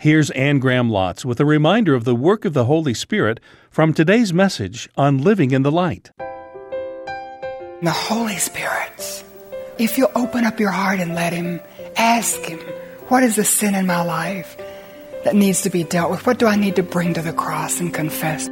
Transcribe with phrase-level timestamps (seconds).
[0.00, 3.92] Here's Anne Graham Lotz with a reminder of the work of the Holy Spirit from
[3.92, 6.12] today's message on living in the light.
[7.82, 9.24] The Holy Spirit,
[9.76, 11.60] if you open up your heart and let Him,
[11.96, 12.60] ask Him,
[13.08, 14.56] what is the sin in my life
[15.24, 16.24] that needs to be dealt with?
[16.24, 18.48] What do I need to bring to the cross and confess?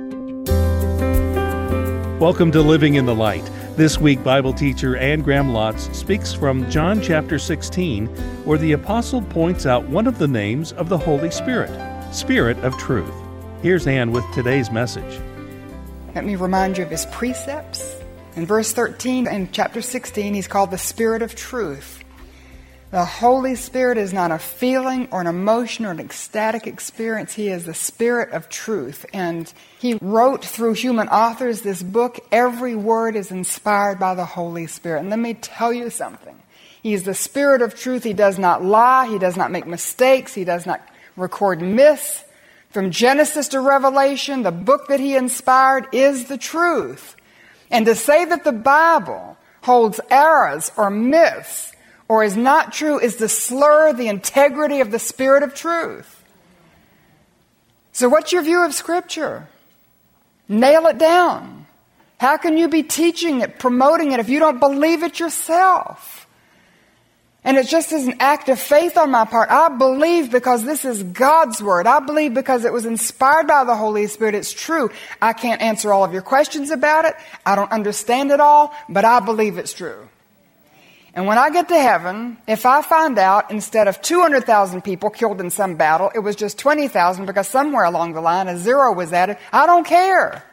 [2.20, 3.48] Welcome to Living in the Light.
[3.76, 8.06] This week, Bible teacher Anne Graham Lotz speaks from John chapter 16,
[8.46, 11.70] where the apostle points out one of the names of the Holy Spirit,
[12.10, 13.12] Spirit of Truth.
[13.60, 15.20] Here's Anne with today's message.
[16.14, 18.00] Let me remind you of his precepts.
[18.34, 22.02] In verse 13 in chapter 16, he's called the Spirit of Truth.
[22.92, 27.34] The Holy Spirit is not a feeling or an emotion or an ecstatic experience.
[27.34, 29.04] He is the Spirit of truth.
[29.12, 32.20] And He wrote through human authors this book.
[32.30, 35.00] Every word is inspired by the Holy Spirit.
[35.00, 36.40] And let me tell you something.
[36.80, 38.04] He is the Spirit of truth.
[38.04, 39.08] He does not lie.
[39.08, 40.32] He does not make mistakes.
[40.32, 40.80] He does not
[41.16, 42.22] record myths.
[42.70, 47.16] From Genesis to Revelation, the book that He inspired is the truth.
[47.68, 51.72] And to say that the Bible holds errors or myths
[52.08, 56.24] or is not true is to slur the integrity of the Spirit of truth.
[57.92, 59.48] So, what's your view of Scripture?
[60.48, 61.66] Nail it down.
[62.18, 66.26] How can you be teaching it, promoting it, if you don't believe it yourself?
[67.42, 69.50] And it just is an act of faith on my part.
[69.50, 71.86] I believe because this is God's Word.
[71.86, 74.34] I believe because it was inspired by the Holy Spirit.
[74.34, 74.90] It's true.
[75.22, 77.14] I can't answer all of your questions about it.
[77.44, 80.08] I don't understand it all, but I believe it's true.
[81.16, 85.40] And when I get to heaven, if I find out instead of 200,000 people killed
[85.40, 89.14] in some battle, it was just 20,000 because somewhere along the line a zero was
[89.14, 90.44] added, I don't care.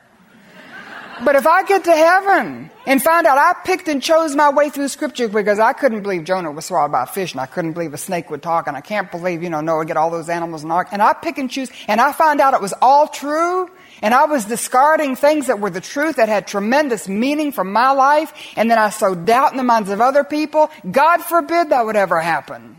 [1.23, 4.69] But if I get to heaven and find out I picked and chose my way
[4.69, 7.73] through scripture because I couldn't believe Jonah was swallowed by a fish and I couldn't
[7.73, 10.29] believe a snake would talk and I can't believe, you know, Noah get all those
[10.29, 13.07] animals the ark and I pick and choose and I find out it was all
[13.07, 13.69] true
[14.03, 17.91] and I was discarding things that were the truth that had tremendous meaning for my
[17.91, 18.33] life.
[18.57, 20.69] And then I sowed doubt in the minds of other people.
[20.91, 22.75] God forbid that would ever happen.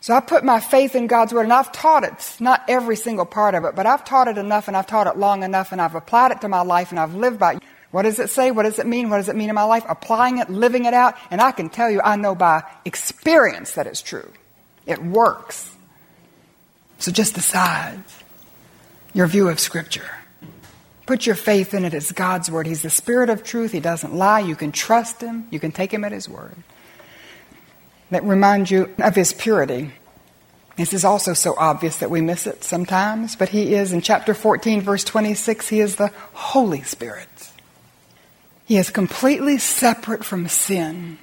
[0.00, 3.24] So I put my faith in God's Word and I've taught it, not every single
[3.24, 5.80] part of it, but I've taught it enough and I've taught it long enough and
[5.80, 7.62] I've applied it to my life and I've lived by it.
[7.92, 8.50] What does it say?
[8.50, 9.08] What does it mean?
[9.08, 9.84] What does it mean in my life?
[9.88, 13.86] Applying it, living it out, and I can tell you I know by experience that
[13.86, 14.28] it's true.
[14.84, 15.70] It works.
[16.98, 18.02] So just decide
[19.14, 20.10] your view of Scripture.
[21.06, 22.66] Put your faith in it as God's Word.
[22.66, 23.72] He's the Spirit of truth.
[23.72, 24.40] He doesn't lie.
[24.40, 25.46] You can trust Him.
[25.50, 26.56] You can take Him at His Word.
[28.10, 29.92] That reminds you of His purity.
[30.76, 34.34] This is also so obvious that we miss it sometimes, but He is, in chapter
[34.34, 37.28] 14, verse 26, He is the Holy Spirit.
[38.66, 41.18] He is completely separate from sin.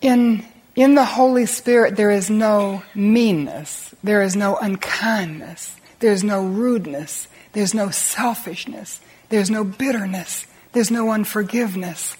[0.00, 0.44] In,
[0.76, 7.28] in the Holy Spirit, there is no meanness, there is no unkindness, there's no rudeness.
[7.52, 9.00] There's no selfishness.
[9.28, 10.46] There's no bitterness.
[10.72, 12.16] There's no unforgiveness.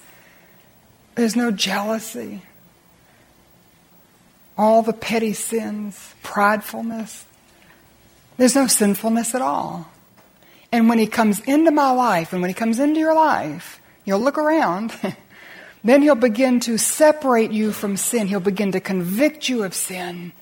[1.15, 2.41] There's no jealousy.
[4.57, 7.23] All the petty sins, pridefulness.
[8.37, 9.91] There's no sinfulness at all.
[10.71, 14.19] And when He comes into my life, and when He comes into your life, you'll
[14.19, 14.93] look around.
[15.83, 18.27] then He'll begin to separate you from sin.
[18.27, 20.33] He'll begin to convict you of sin.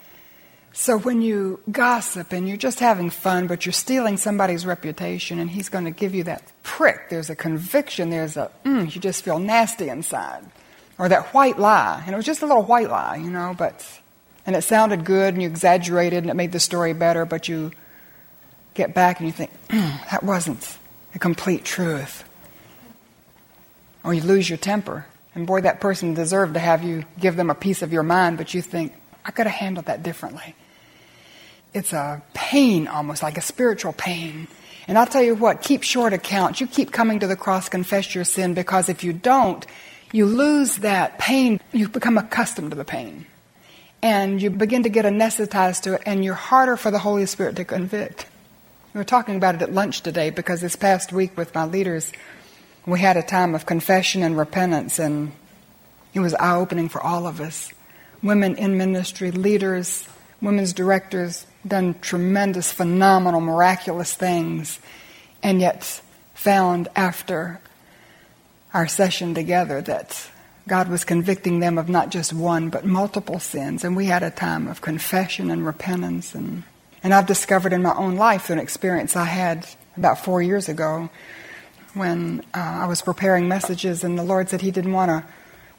[0.78, 5.50] So when you gossip and you're just having fun, but you're stealing somebody's reputation, and
[5.50, 9.24] he's going to give you that prick, there's a conviction, there's a, mm, you just
[9.24, 10.44] feel nasty inside.
[11.00, 12.04] Or that white lie.
[12.06, 13.88] And it was just a little white lie, you know, but,
[14.46, 17.72] and it sounded good and you exaggerated and it made the story better, but you
[18.74, 20.78] get back and you think, mm, that wasn't
[21.16, 22.26] a complete truth.
[24.04, 25.06] Or you lose your temper.
[25.36, 28.38] And boy, that person deserved to have you give them a piece of your mind,
[28.38, 28.94] but you think,
[29.24, 30.54] I could have handled that differently
[31.76, 34.48] it's a pain almost, like a spiritual pain.
[34.88, 36.62] And I'll tell you what, keep short accounts.
[36.62, 39.66] You keep coming to the cross, confess your sin, because if you don't,
[40.14, 41.60] you lose that pain.
[41.74, 43.26] You become accustomed to the pain.
[44.02, 47.58] And you begin to get anesthetized to it, and you're harder for the Holy Spirit
[47.58, 48.26] to convict.
[48.94, 52.14] We were talking about it at lunch today because this past week with my leaders,
[52.86, 55.34] we had a time of confession and repentance, and
[56.14, 57.74] it was eye opening for all of us.
[58.24, 60.08] Women in ministry, leaders,
[60.40, 64.80] women's directors, done tremendous, phenomenal, miraculous things,
[65.42, 66.02] and yet
[66.34, 67.60] found after
[68.74, 70.30] our session together that
[70.68, 73.84] God was convicting them of not just one, but multiple sins.
[73.84, 76.34] And we had a time of confession and repentance.
[76.34, 76.64] And,
[77.04, 81.10] and I've discovered in my own life an experience I had about four years ago
[81.94, 85.24] when uh, I was preparing messages, and the Lord said He didn't want to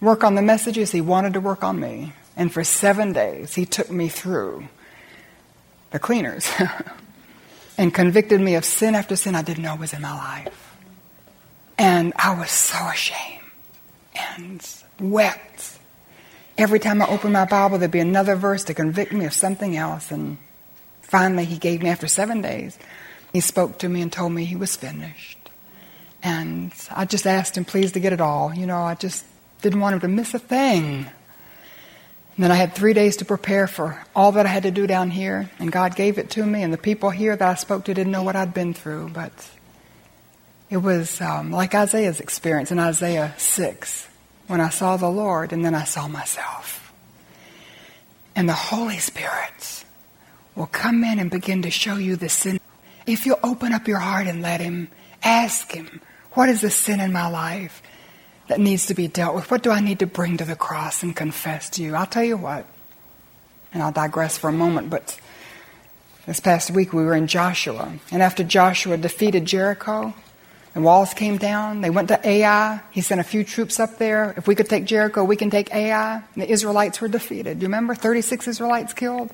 [0.00, 2.15] work on the messages, He wanted to work on me.
[2.37, 4.69] And for seven days, He took me through
[5.91, 6.50] the cleaners,
[7.79, 10.77] and convicted me of sin after sin I didn't know was in my life.
[11.79, 13.43] And I was so ashamed
[14.38, 14.67] and
[15.00, 15.79] wept.
[16.59, 19.77] Every time I opened my Bible, there'd be another verse to convict me of something
[19.77, 20.11] else.
[20.11, 20.38] And
[21.03, 22.79] finally, he gave me, after seven days,
[23.33, 25.38] he spoke to me and told me he was finished.
[26.23, 28.55] And I just asked him, please, to get it all.
[28.55, 29.25] You know, I just
[29.61, 31.06] didn't want him to miss a thing.
[32.37, 34.87] And then I had three days to prepare for all that I had to do
[34.87, 36.62] down here, and God gave it to me.
[36.62, 39.33] And the people here that I spoke to didn't know what I'd been through, but
[40.69, 44.09] it was um, like Isaiah's experience in Isaiah 6
[44.49, 46.93] when I saw the Lord and then I saw myself.
[48.35, 49.85] And the Holy Spirit
[50.55, 52.61] will come in and begin to show you the sin.
[53.06, 54.88] If you open up your heart and let Him,
[55.23, 56.03] ask Him,
[56.33, 57.83] what is the sin in my life?
[58.49, 59.51] That needs to be dealt with?
[59.51, 61.95] What do I need to bring to the cross and confess to you?
[61.95, 62.67] I'll tell you what,
[63.73, 65.19] and I'll digress for a moment, but
[66.27, 70.15] this past week we were in Joshua, and after Joshua defeated Jericho,
[70.77, 71.81] the walls came down.
[71.81, 72.83] They went to Ai.
[72.91, 74.35] He sent a few troops up there.
[74.37, 76.17] If we could take Jericho, we can take Ai.
[76.17, 77.59] And the Israelites were defeated.
[77.59, 77.95] Do you remember?
[77.95, 79.31] 36 Israelites killed.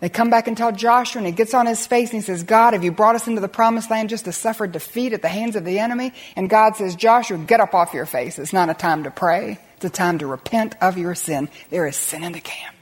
[0.00, 2.44] They come back and tell Joshua, and he gets on his face and he says,
[2.44, 5.28] God, have you brought us into the promised land just to suffer defeat at the
[5.28, 6.12] hands of the enemy?
[6.36, 8.38] And God says, Joshua, get up off your face.
[8.38, 9.58] It's not a time to pray.
[9.76, 11.48] It's a time to repent of your sin.
[11.70, 12.76] There is sin in the camp.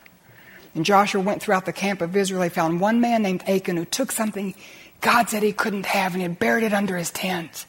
[0.75, 2.43] And Joshua went throughout the camp of Israel.
[2.43, 4.55] He found one man named Achan who took something
[5.01, 7.65] God said he couldn't have, and he had buried it under his tent.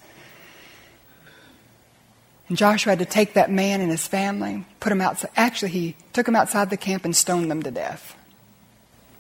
[2.49, 5.31] And Joshua had to take that man and his family, put him outside.
[5.35, 8.16] Actually, he took him outside the camp and stoned them to death.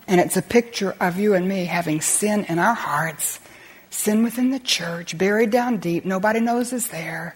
[0.07, 3.39] And it's a picture of you and me having sin in our hearts,
[3.89, 7.35] sin within the church, buried down deep, nobody knows is there.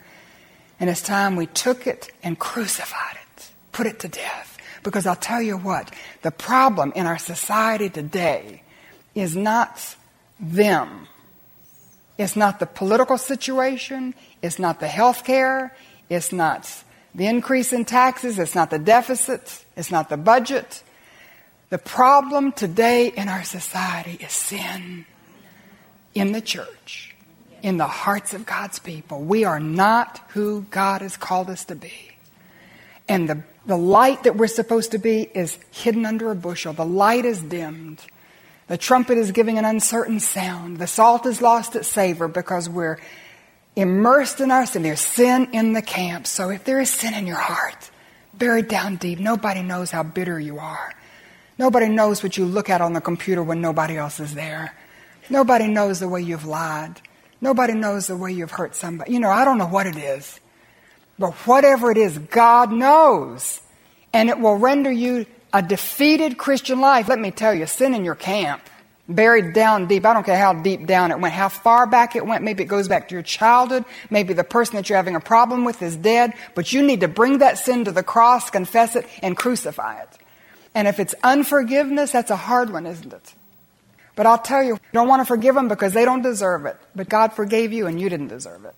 [0.79, 4.57] And it's time we took it and crucified it, put it to death.
[4.83, 8.63] Because I'll tell you what, the problem in our society today
[9.13, 9.95] is not
[10.39, 11.07] them.
[12.17, 14.15] It's not the political situation.
[14.41, 15.75] It's not the health care.
[16.09, 16.83] It's not
[17.13, 18.39] the increase in taxes.
[18.39, 19.65] It's not the deficit.
[19.75, 20.83] It's not the budget.
[21.71, 25.05] The problem today in our society is sin
[26.13, 27.15] in the church,
[27.63, 29.21] in the hearts of God's people.
[29.21, 32.11] We are not who God has called us to be.
[33.07, 36.73] And the, the light that we're supposed to be is hidden under a bushel.
[36.73, 38.01] The light is dimmed.
[38.67, 40.77] The trumpet is giving an uncertain sound.
[40.77, 42.99] The salt has lost its savor because we're
[43.77, 44.83] immersed in our sin.
[44.83, 46.27] There's sin in the camp.
[46.27, 47.91] So if there is sin in your heart,
[48.33, 50.93] buried down deep, nobody knows how bitter you are.
[51.61, 54.75] Nobody knows what you look at on the computer when nobody else is there.
[55.29, 56.99] Nobody knows the way you've lied.
[57.39, 59.13] Nobody knows the way you've hurt somebody.
[59.13, 60.39] You know, I don't know what it is.
[61.19, 63.61] But whatever it is, God knows.
[64.11, 67.07] And it will render you a defeated Christian life.
[67.07, 68.67] Let me tell you, sin in your camp,
[69.07, 70.03] buried down deep.
[70.03, 72.43] I don't care how deep down it went, how far back it went.
[72.43, 73.85] Maybe it goes back to your childhood.
[74.09, 76.33] Maybe the person that you're having a problem with is dead.
[76.55, 80.17] But you need to bring that sin to the cross, confess it, and crucify it.
[80.73, 83.33] And if it's unforgiveness, that's a hard one, isn't it?
[84.15, 86.77] But I'll tell you, you don't want to forgive them because they don't deserve it.
[86.95, 88.75] But God forgave you and you didn't deserve it.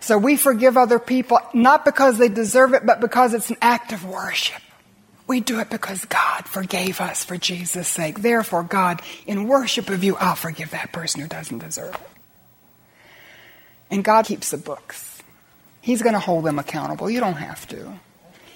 [0.00, 3.92] So we forgive other people not because they deserve it, but because it's an act
[3.92, 4.62] of worship.
[5.26, 8.20] We do it because God forgave us for Jesus' sake.
[8.20, 12.00] Therefore, God, in worship of you, I'll forgive that person who doesn't deserve it.
[13.90, 15.22] And God keeps the books.
[15.80, 17.10] He's going to hold them accountable.
[17.10, 17.92] You don't have to.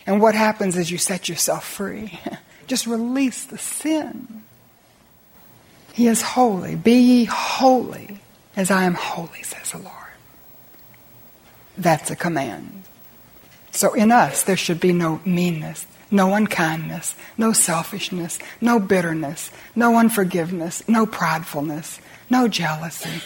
[0.07, 2.19] And what happens is you set yourself free.
[2.71, 4.45] Just release the sin.
[5.93, 6.77] He is holy.
[6.77, 8.21] Be ye holy
[8.55, 9.97] as I am holy, says the Lord.
[11.77, 12.85] That's a command.
[13.73, 19.97] So in us, there should be no meanness, no unkindness, no selfishness, no bitterness, no
[19.97, 21.99] unforgiveness, no pridefulness,
[22.31, 23.21] no jealousy,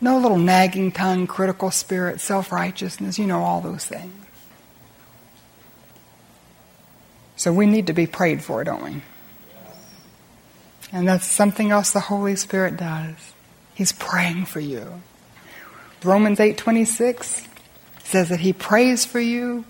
[0.00, 4.25] no little nagging tongue, critical spirit, self righteousness, you know, all those things.
[7.36, 9.02] So we need to be prayed for, don't we?
[10.92, 13.14] And that's something else the Holy Spirit does.
[13.74, 15.02] He's praying for you.
[16.02, 17.46] Romans 8:26
[18.04, 19.64] says that he prays for you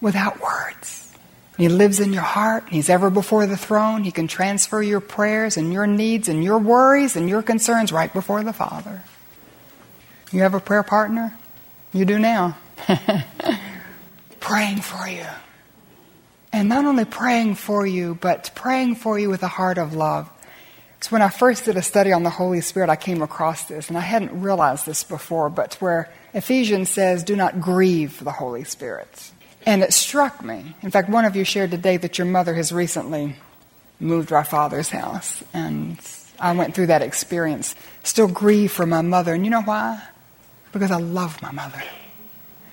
[0.00, 1.12] without words.
[1.56, 2.64] He lives in your heart.
[2.70, 4.04] He's ever before the throne.
[4.04, 8.12] He can transfer your prayers and your needs and your worries and your concerns right
[8.12, 9.02] before the Father.
[10.30, 11.36] You have a prayer partner?
[11.92, 12.56] You do now.
[14.40, 15.26] Praying for you.
[16.58, 20.28] And not only praying for you, but praying for you with a heart of love.
[21.00, 23.86] So when I first did a study on the Holy Spirit, I came across this,
[23.86, 28.64] and I hadn't realized this before, but where Ephesians says, do not grieve the Holy
[28.64, 29.30] Spirit.
[29.66, 30.74] And it struck me.
[30.82, 33.36] In fact, one of you shared today that your mother has recently
[34.00, 35.44] moved to our father's house.
[35.54, 35.96] And
[36.40, 37.76] I went through that experience.
[38.02, 39.32] Still grieve for my mother.
[39.32, 40.02] And you know why?
[40.72, 41.84] Because I love my mother.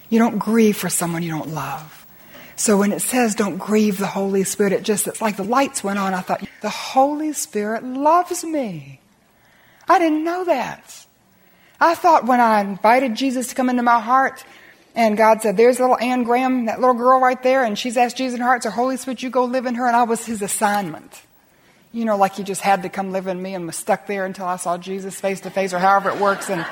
[0.09, 2.04] You don't grieve for someone you don't love.
[2.55, 5.83] So when it says don't grieve the Holy Spirit, it just, it's like the lights
[5.83, 6.13] went on.
[6.13, 9.01] I thought, the Holy Spirit loves me.
[9.87, 11.05] I didn't know that.
[11.79, 14.43] I thought when I invited Jesus to come into my heart,
[14.95, 18.15] and God said, There's little Anne Graham, that little girl right there, and she's asked
[18.15, 19.85] Jesus in her heart, so Holy Spirit, you go live in her.
[19.85, 21.21] And I was his assignment.
[21.91, 24.25] You know, like he just had to come live in me and was stuck there
[24.25, 26.49] until I saw Jesus face to face or however it works.
[26.49, 26.65] And,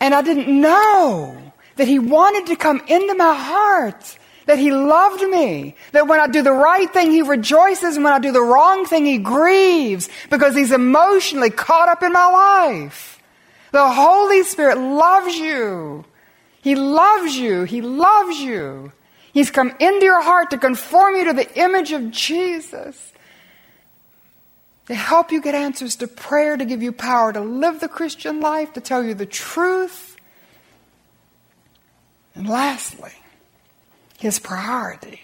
[0.00, 1.47] and I didn't know
[1.78, 6.26] that he wanted to come into my heart, that he loved me, that when I
[6.26, 10.08] do the right thing, he rejoices, and when I do the wrong thing, he grieves
[10.28, 13.22] because he's emotionally caught up in my life.
[13.70, 16.04] The Holy Spirit loves you.
[16.62, 17.62] He loves you.
[17.62, 18.92] He loves you.
[19.32, 23.12] He's come into your heart to conform you to the image of Jesus.
[24.86, 28.40] To help you get answers to prayer, to give you power to live the Christian
[28.40, 30.17] life, to tell you the truth.
[32.38, 33.10] And lastly,
[34.16, 35.22] his priority.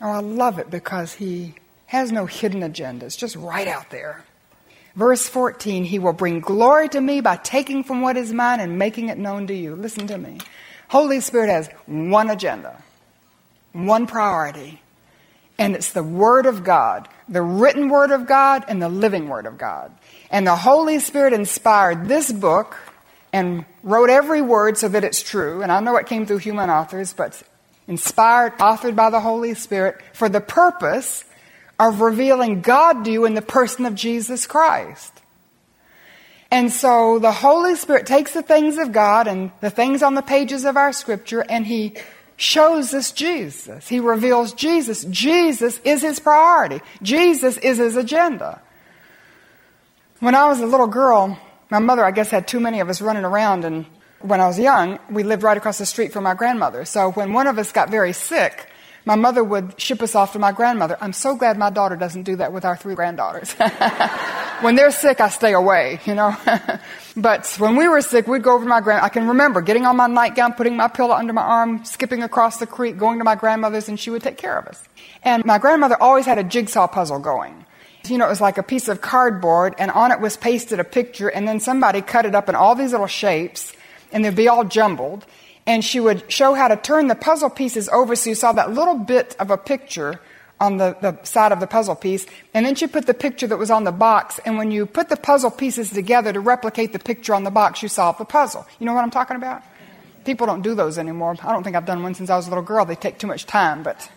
[0.00, 3.04] Oh, I love it because he has no hidden agenda.
[3.04, 4.24] It's just right out there.
[4.96, 8.78] Verse 14, He will bring glory to me by taking from what is mine and
[8.78, 9.76] making it known to you.
[9.76, 10.38] Listen to me.
[10.88, 12.82] Holy Spirit has one agenda,
[13.74, 14.80] one priority,
[15.58, 19.44] and it's the Word of God, the written Word of God and the living Word
[19.44, 19.92] of God.
[20.30, 22.74] And the Holy Spirit inspired this book
[23.32, 25.62] and wrote every word so that it's true.
[25.62, 27.42] And I know it came through human authors, but
[27.88, 31.24] inspired, authored by the Holy Spirit for the purpose
[31.78, 35.12] of revealing God to you in the person of Jesus Christ.
[36.50, 40.22] And so the Holy Spirit takes the things of God and the things on the
[40.22, 41.94] pages of our scripture and He
[42.36, 43.88] shows us Jesus.
[43.88, 45.04] He reveals Jesus.
[45.04, 48.60] Jesus is His priority, Jesus is His agenda.
[50.20, 51.38] When I was a little girl,
[51.72, 53.86] my mother, I guess, had too many of us running around, and
[54.20, 56.84] when I was young, we lived right across the street from my grandmother.
[56.84, 58.68] So when one of us got very sick,
[59.06, 60.98] my mother would ship us off to my grandmother.
[61.00, 63.52] I'm so glad my daughter doesn't do that with our three granddaughters.
[64.60, 66.36] when they're sick, I stay away, you know.
[67.16, 69.02] but when we were sick, we'd go over to my grand.
[69.02, 72.58] I can remember getting on my nightgown, putting my pillow under my arm, skipping across
[72.58, 74.78] the creek, going to my grandmother's, and she would take care of us.
[75.22, 77.64] And my grandmother always had a jigsaw puzzle going.
[78.08, 80.84] You know, it was like a piece of cardboard, and on it was pasted a
[80.84, 83.72] picture, and then somebody cut it up in all these little shapes,
[84.10, 85.24] and they'd be all jumbled
[85.66, 88.72] and she would show how to turn the puzzle pieces over so you saw that
[88.72, 90.20] little bit of a picture
[90.60, 92.26] on the, the side of the puzzle piece.
[92.54, 94.40] And then she put the picture that was on the box.
[94.44, 97.82] And when you put the puzzle pieces together to replicate the picture on the box,
[97.82, 98.66] you solve the puzzle.
[98.78, 99.62] You know what I'm talking about?
[100.24, 101.36] People don't do those anymore.
[101.42, 102.84] I don't think I've done one since I was a little girl.
[102.84, 103.82] They take too much time.
[103.82, 104.08] But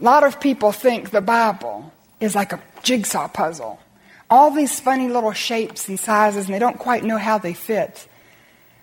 [0.00, 3.80] a lot of people think the Bible is like a jigsaw puzzle.
[4.28, 8.08] All these funny little shapes and sizes, and they don't quite know how they fit.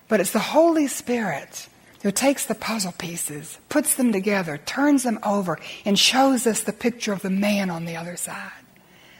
[0.08, 1.68] But it's the Holy Spirit
[2.02, 6.72] who takes the puzzle pieces, puts them together, turns them over, and shows us the
[6.72, 8.52] picture of the man on the other side.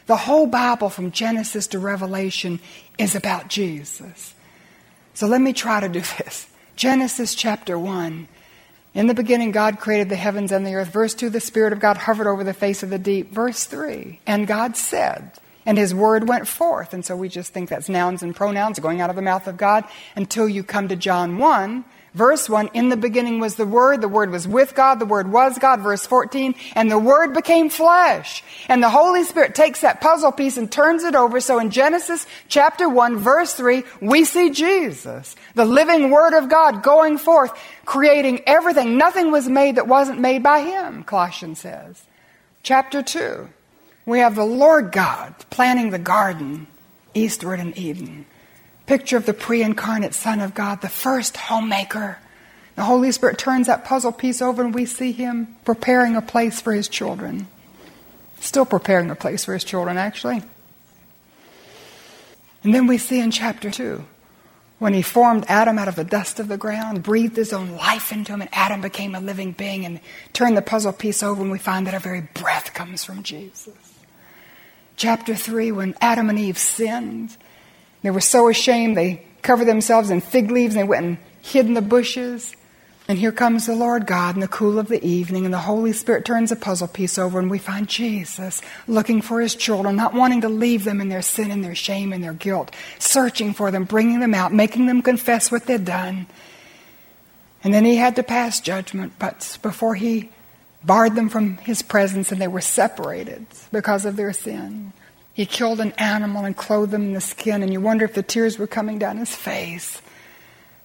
[0.05, 2.59] The whole Bible from Genesis to Revelation
[2.99, 4.35] is about Jesus.
[5.15, 6.47] So let me try to do this.
[6.75, 8.27] Genesis chapter 1.
[8.95, 10.87] In the beginning, God created the heavens and the earth.
[10.87, 13.29] Verse 2, the Spirit of God hovered over the face of the deep.
[13.31, 15.33] Verse 3, and God said,
[15.65, 16.93] and his word went forth.
[16.93, 19.57] And so we just think that's nouns and pronouns going out of the mouth of
[19.57, 19.83] God
[20.15, 21.83] until you come to John 1,
[22.15, 22.69] verse 1.
[22.73, 25.81] In the beginning was the Word, the Word was with God, the Word was God,
[25.81, 26.55] verse 14.
[26.73, 28.43] And the Word became flesh.
[28.67, 31.39] And the Holy Spirit takes that puzzle piece and turns it over.
[31.39, 36.81] So in Genesis chapter 1, verse 3, we see Jesus, the living Word of God
[36.81, 37.51] going forth,
[37.85, 38.97] creating everything.
[38.97, 42.03] Nothing was made that wasn't made by Him, Colossians says.
[42.63, 43.49] Chapter 2.
[44.07, 46.67] We have the Lord God planting the garden
[47.13, 48.25] eastward in Eden.
[48.85, 52.19] Picture of the pre incarnate Son of God, the first homemaker.
[52.75, 56.61] The Holy Spirit turns that puzzle piece over and we see Him preparing a place
[56.61, 57.47] for His children.
[58.39, 60.43] Still preparing a place for His children, actually.
[62.63, 64.03] And then we see in chapter 2
[64.77, 68.11] when he formed Adam out of the dust of the ground, breathed his own life
[68.11, 70.01] into him, and Adam became a living being, and
[70.33, 73.95] turned the puzzle piece over, and we find that our very breath comes from Jesus
[74.95, 77.37] chapter 3 when Adam and Eve sinned.
[78.05, 81.65] They were so ashamed, they covered themselves in fig leaves and they went and hid
[81.65, 82.55] in the bushes.
[83.07, 85.91] And here comes the Lord God in the cool of the evening, and the Holy
[85.91, 90.13] Spirit turns a puzzle piece over, and we find Jesus looking for his children, not
[90.13, 92.69] wanting to leave them in their sin and their shame and their guilt,
[92.99, 96.27] searching for them, bringing them out, making them confess what they'd done.
[97.63, 100.29] And then he had to pass judgment, but before he
[100.83, 104.93] barred them from his presence, and they were separated because of their sin.
[105.35, 108.23] He killed an animal and clothed them in the skin, and you wonder if the
[108.23, 110.01] tears were coming down his face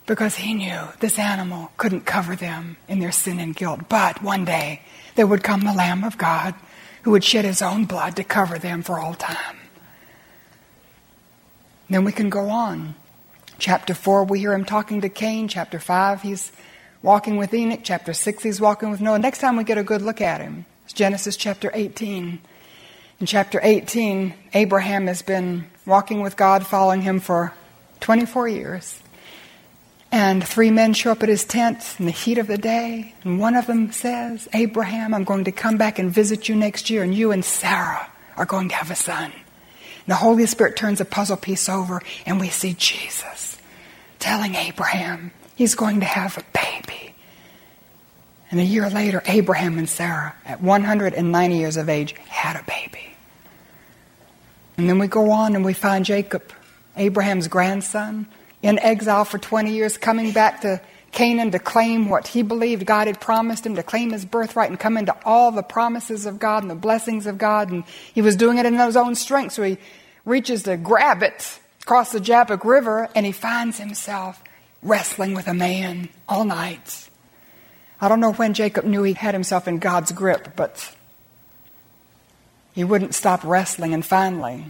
[0.06, 3.88] because he knew this animal couldn't cover them in their sin and guilt.
[3.88, 4.82] But one day
[5.14, 6.56] there would come the Lamb of God
[7.02, 9.56] who would shed his own blood to cover them for all time.
[11.88, 12.96] Then we can go on.
[13.60, 15.46] Chapter 4, we hear him talking to Cain.
[15.46, 16.50] Chapter 5, he's
[17.02, 17.80] walking with Enoch.
[17.84, 19.20] Chapter 6, he's walking with Noah.
[19.20, 22.40] Next time we get a good look at him, it's Genesis chapter 18.
[23.20, 27.52] In chapter 18, Abraham has been walking with God, following him for
[28.00, 29.02] 24 years.
[30.10, 33.38] And three men show up at his tent in the heat of the day, and
[33.38, 37.02] one of them says, Abraham, I'm going to come back and visit you next year,
[37.02, 39.30] and you and Sarah are going to have a son.
[39.32, 43.58] And the Holy Spirit turns a puzzle piece over, and we see Jesus
[44.18, 47.14] telling Abraham he's going to have a baby.
[48.50, 53.09] And a year later, Abraham and Sarah, at 190 years of age, had a baby.
[54.80, 56.42] And then we go on and we find Jacob,
[56.96, 58.26] Abraham's grandson,
[58.62, 60.80] in exile for 20 years, coming back to
[61.12, 64.80] Canaan to claim what he believed God had promised him, to claim his birthright and
[64.80, 67.70] come into all the promises of God and the blessings of God.
[67.70, 67.84] And
[68.14, 69.76] he was doing it in his own strength, so he
[70.24, 74.42] reaches to grab it across the Jabbok River and he finds himself
[74.82, 77.10] wrestling with a man all night.
[78.00, 80.96] I don't know when Jacob knew he had himself in God's grip, but
[82.74, 83.94] he wouldn't stop wrestling.
[83.94, 84.66] And finally,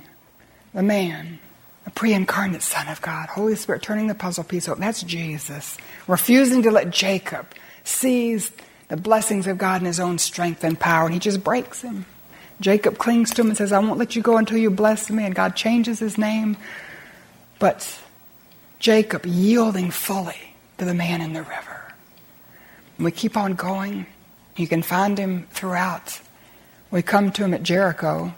[0.72, 1.38] the man
[1.84, 4.80] the pre incarnate Son of God, Holy Spirit turning the puzzle piece over.
[4.80, 5.76] That's Jesus.
[6.06, 7.46] Refusing to let Jacob
[7.84, 8.52] seize
[8.88, 12.04] the blessings of God in his own strength and power, and he just breaks him.
[12.60, 15.24] Jacob clings to him and says, I won't let you go until you bless me,
[15.24, 16.56] and God changes his name.
[17.58, 17.98] But
[18.78, 21.94] Jacob yielding fully to the man in the river.
[22.98, 24.06] And we keep on going.
[24.56, 26.20] You can find him throughout.
[26.90, 28.34] We come to him at Jericho,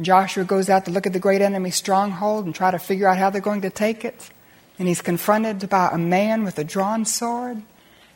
[0.00, 3.18] Joshua goes out to look at the great enemy stronghold and try to figure out
[3.18, 4.30] how they're going to take it.
[4.78, 7.62] And he's confronted by a man with a drawn sword,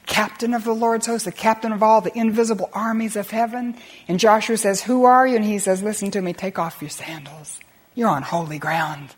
[0.06, 3.76] captain of the Lord's host, the captain of all the invisible armies of heaven.
[4.08, 5.36] And Joshua says, Who are you?
[5.36, 7.60] And he says, Listen to me, take off your sandals.
[7.94, 9.10] You're on holy ground.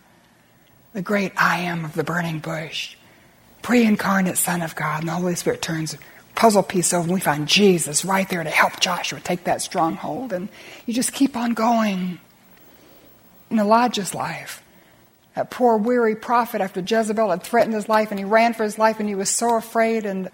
[0.95, 2.97] The great I am of the burning bush,
[3.63, 5.01] pre incarnate Son of God.
[5.01, 5.97] And the Holy Spirit turns
[6.39, 10.33] puzzle piece over and we find Jesus right there to help Joshua take that stronghold.
[10.33, 10.49] And
[10.87, 12.21] you just keep on going
[13.51, 14.63] in Elijah's life.
[15.35, 18.79] That poor weary prophet, after Jezebel had threatened his life and he ran for his
[18.79, 20.31] life and he was so afraid, and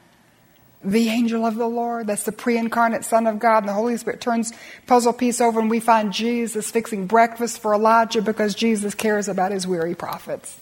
[0.82, 3.96] the angel of the Lord, that's the pre incarnate Son of God, and the Holy
[3.96, 4.52] Spirit turns
[4.86, 9.52] puzzle piece over and we find Jesus fixing breakfast for Elijah because Jesus cares about
[9.52, 10.60] his weary prophets.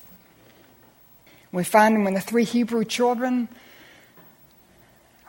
[1.51, 3.49] We find him when the three Hebrew children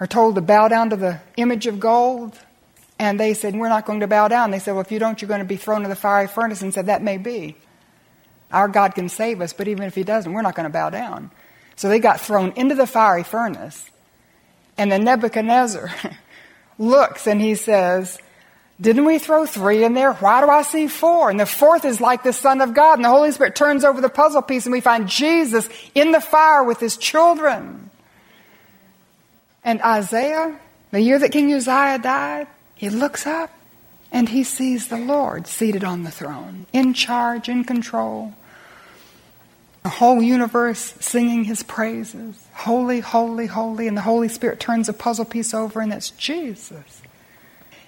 [0.04, 2.38] are told to bow down to the image of gold
[3.00, 4.52] and they said, We're not going to bow down.
[4.52, 6.62] They said, Well, if you don't, you're going to be thrown into the fiery furnace.
[6.62, 7.56] And said, That may be.
[8.52, 10.90] Our God can save us, but even if He doesn't, we're not going to bow
[10.90, 11.32] down.
[11.78, 13.90] So they got thrown into the fiery furnace.
[14.78, 15.90] And then Nebuchadnezzar
[16.78, 18.20] looks and he says,
[18.82, 20.12] Didn't we throw three in there?
[20.16, 21.30] Why do I see four?
[21.30, 22.96] And the fourth is like the Son of God.
[22.96, 26.20] And the Holy Spirit turns over the puzzle piece and we find Jesus in the
[26.20, 27.90] fire with his children.
[29.64, 30.60] And Isaiah,
[30.92, 33.50] the year that King Uzziah died, he looks up
[34.12, 38.34] and he sees the Lord seated on the throne, in charge, in control.
[39.82, 42.46] The whole universe singing his praises.
[42.54, 43.88] Holy, holy, holy.
[43.88, 47.02] And the Holy Spirit turns a puzzle piece over, and it's Jesus.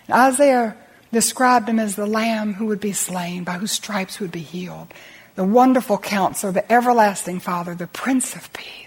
[0.08, 0.76] And Isaiah
[1.14, 4.94] described him as the lamb who would be slain, by whose stripes would be healed.
[5.36, 8.85] The wonderful counselor, the everlasting Father, the Prince of Peace.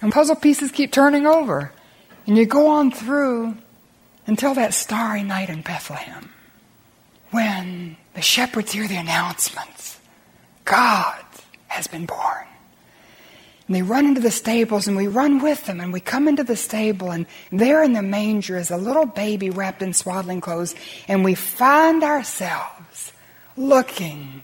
[0.00, 1.72] And puzzle pieces keep turning over.
[2.26, 3.56] And you go on through
[4.26, 6.30] until that starry night in Bethlehem
[7.30, 9.98] when the shepherds hear the announcements
[10.64, 11.24] God
[11.68, 12.44] has been born.
[13.66, 16.44] And they run into the stables and we run with them and we come into
[16.44, 20.74] the stable and there in the manger is a little baby wrapped in swaddling clothes
[21.06, 23.12] and we find ourselves
[23.56, 24.42] looking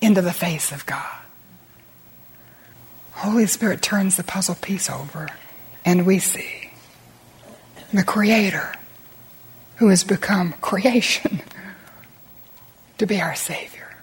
[0.00, 1.19] into the face of God.
[3.20, 5.28] Holy Spirit turns the puzzle piece over
[5.84, 6.70] and we see
[7.92, 8.72] the Creator
[9.76, 11.42] who has become creation
[12.98, 13.94] to be our Savior.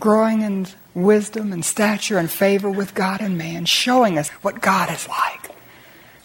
[0.00, 4.90] Growing in wisdom and stature and favor with God and man, showing us what God
[4.90, 5.52] is like.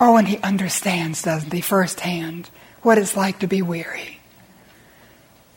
[0.01, 2.49] Oh, and He understands, doesn't He, firsthand,
[2.81, 4.19] what it's like to be weary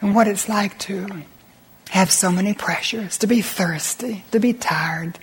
[0.03, 1.23] and what it's like to
[1.88, 5.19] have so many pressures, to be thirsty, to be tired,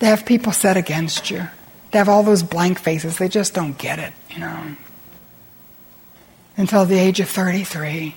[0.00, 1.48] to have people set against you,
[1.92, 3.18] to have all those blank faces.
[3.18, 4.76] They just don't get it, you know.
[6.56, 8.14] until the age of 33.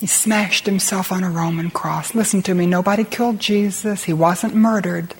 [0.00, 2.14] He smashed himself on a Roman cross.
[2.14, 4.04] Listen to me, nobody killed Jesus.
[4.04, 5.14] He wasn't murdered.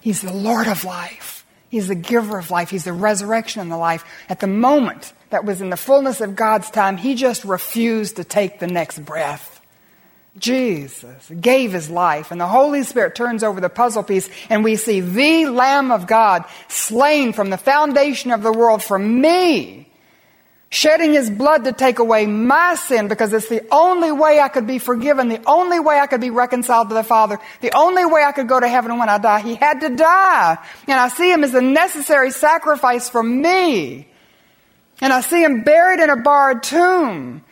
[0.00, 1.46] He's the Lord of life.
[1.68, 2.70] He's the giver of life.
[2.70, 4.04] He's the resurrection and the life.
[4.28, 8.24] At the moment that was in the fullness of God's time, he just refused to
[8.24, 9.55] take the next breath.
[10.38, 14.76] Jesus gave his life, and the Holy Spirit turns over the puzzle piece, and we
[14.76, 19.88] see the Lamb of God slain from the foundation of the world for me,
[20.68, 24.66] shedding his blood to take away my sin because it's the only way I could
[24.66, 28.22] be forgiven, the only way I could be reconciled to the Father, the only way
[28.22, 29.40] I could go to heaven when I die.
[29.40, 30.58] He had to die.
[30.86, 34.06] And I see him as a necessary sacrifice for me.
[35.00, 37.42] And I see him buried in a barred tomb.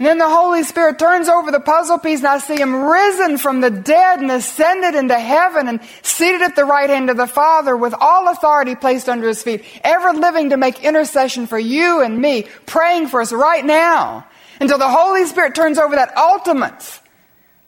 [0.00, 3.36] And then the Holy Spirit turns over the puzzle piece and I see him risen
[3.36, 7.26] from the dead and ascended into heaven and seated at the right hand of the
[7.26, 12.00] Father with all authority placed under his feet, ever living to make intercession for you
[12.00, 14.26] and me, praying for us right now.
[14.58, 17.00] Until the Holy Spirit turns over that ultimate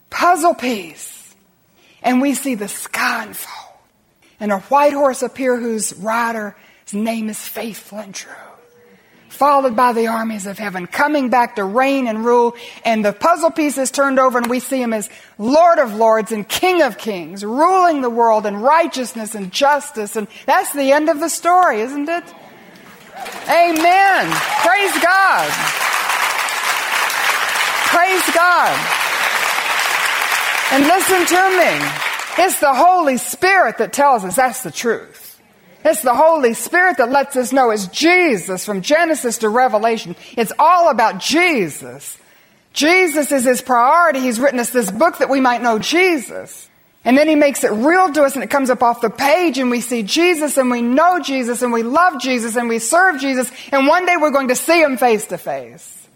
[0.09, 1.35] puzzle piece
[2.01, 3.77] and we see the sky unfold
[4.39, 6.55] and a white horse appear whose rider's
[6.93, 8.52] name is faithful and true
[9.33, 12.55] followed by the armies of heaven, coming back to reign and rule.
[12.85, 16.31] And the puzzle piece is turned over, and we see him as Lord of Lords
[16.31, 20.15] and King of Kings, ruling the world in righteousness and justice.
[20.15, 22.23] And that's the end of the story, isn't it?
[23.49, 24.31] Amen.
[24.61, 25.51] Praise God.
[27.89, 28.79] Praise God.
[30.71, 32.45] And listen to me.
[32.45, 35.22] It's the Holy Spirit that tells us that's the truth.
[35.85, 40.15] It's the Holy Spirit that lets us know it's Jesus from Genesis to Revelation.
[40.37, 42.17] It's all about Jesus.
[42.71, 44.19] Jesus is his priority.
[44.19, 46.69] He's written us this book that we might know Jesus.
[47.05, 49.57] And then he makes it real to us and it comes up off the page
[49.57, 53.19] and we see Jesus and we know Jesus and we love Jesus and we serve
[53.19, 56.07] Jesus and one day we're going to see him face to face.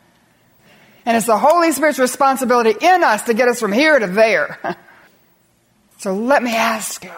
[1.06, 4.60] And it's the Holy Spirit's responsibility in us to get us from here to there.
[5.98, 7.12] so let me ask you,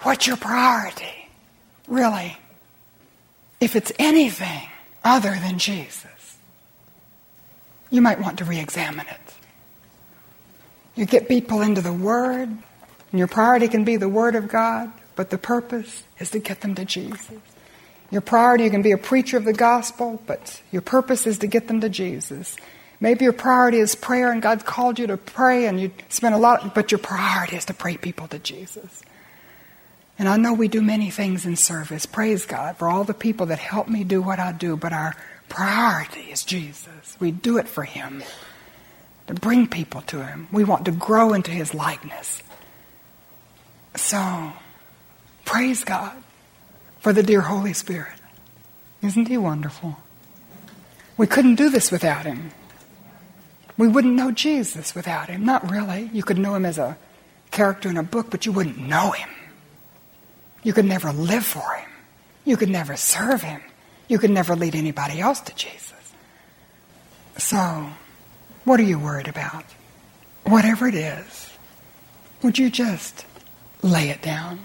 [0.00, 1.19] what's your priority?
[1.90, 2.38] Really,
[3.60, 4.68] if it's anything
[5.04, 6.38] other than Jesus,
[7.90, 9.34] you might want to re examine it.
[10.94, 14.92] You get people into the Word, and your priority can be the Word of God,
[15.16, 17.30] but the purpose is to get them to Jesus.
[18.10, 21.46] Your priority, you can be a preacher of the gospel, but your purpose is to
[21.46, 22.56] get them to Jesus.
[23.00, 26.38] Maybe your priority is prayer and God called you to pray and you spend a
[26.38, 29.02] lot, but your priority is to pray people to Jesus.
[30.20, 32.04] And I know we do many things in service.
[32.04, 35.16] Praise God for all the people that help me do what I do, but our
[35.48, 37.16] priority is Jesus.
[37.18, 38.22] We do it for Him,
[39.28, 40.46] to bring people to Him.
[40.52, 42.42] We want to grow into His likeness.
[43.96, 44.52] So,
[45.46, 46.12] praise God
[46.98, 48.20] for the dear Holy Spirit.
[49.00, 49.96] Isn't He wonderful?
[51.16, 52.50] We couldn't do this without Him.
[53.78, 55.46] We wouldn't know Jesus without Him.
[55.46, 56.10] Not really.
[56.12, 56.98] You could know Him as a
[57.50, 59.30] character in a book, but you wouldn't know Him.
[60.62, 61.88] You could never live for Him.
[62.44, 63.60] You could never serve Him.
[64.08, 65.94] You could never lead anybody else to Jesus.
[67.38, 67.88] So,
[68.64, 69.64] what are you worried about?
[70.44, 71.50] Whatever it is,
[72.42, 73.24] would you just
[73.82, 74.60] lay it down?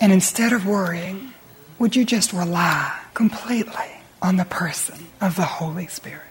[0.00, 1.32] And instead of worrying,
[1.78, 3.90] would you just rely completely
[4.22, 6.22] on the person of the Holy Spirit?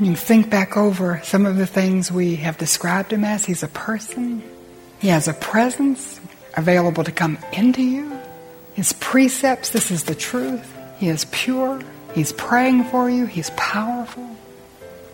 [0.00, 3.44] You think back over some of the things we have described him as.
[3.44, 4.42] He's a person.
[5.00, 6.20] He has a presence
[6.58, 8.18] available to come into you.
[8.74, 10.76] His precepts, this is the truth.
[10.98, 11.80] He is pure.
[12.14, 13.26] He's praying for you.
[13.26, 14.36] He's powerful.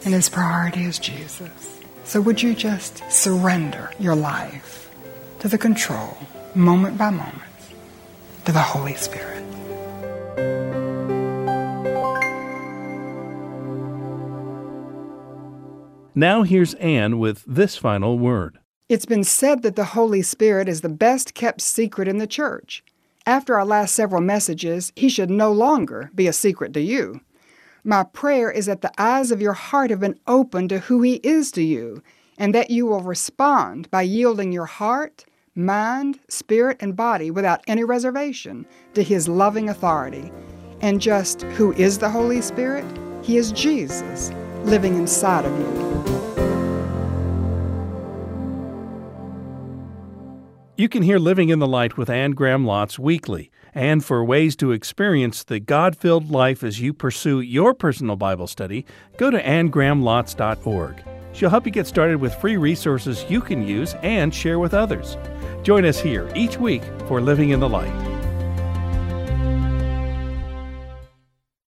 [0.04, 1.80] And his priority is Jesus.
[2.04, 4.90] So would you just surrender your life
[5.40, 6.16] to the control,
[6.54, 7.42] moment by moment,
[8.44, 9.42] to the Holy Spirit?
[16.14, 18.58] Now here's Anne with this final word.
[18.86, 22.84] It's been said that the Holy Spirit is the best kept secret in the church.
[23.24, 27.22] After our last several messages, he should no longer be a secret to you.
[27.82, 31.14] My prayer is that the eyes of your heart have been opened to who he
[31.22, 32.02] is to you,
[32.36, 37.84] and that you will respond by yielding your heart, mind, spirit, and body without any
[37.84, 40.30] reservation to his loving authority.
[40.82, 42.84] And just who is the Holy Spirit?
[43.22, 44.30] He is Jesus
[44.64, 46.23] living inside of you.
[50.76, 53.52] You can hear Living in the Light with Anne Graham Lotz weekly.
[53.74, 58.48] And for ways to experience the God filled life as you pursue your personal Bible
[58.48, 58.84] study,
[59.16, 61.04] go to annegrahamlotz.org.
[61.32, 65.16] She'll help you get started with free resources you can use and share with others.
[65.62, 68.13] Join us here each week for Living in the Light.